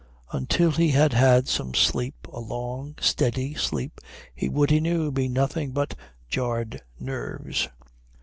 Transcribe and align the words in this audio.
Until 0.31 0.71
he 0.71 0.89
had 0.89 1.13
had 1.13 1.47
some 1.47 1.75
sleep, 1.75 2.27
a 2.33 2.39
long 2.39 2.95
steady 2.99 3.53
sleep, 3.53 4.01
he 4.33 4.49
would, 4.49 4.71
he 4.71 4.79
knew, 4.79 5.11
be 5.11 5.27
nothing 5.27 5.73
but 5.73 5.93
jarred 6.27 6.81
nerves. 6.99 7.69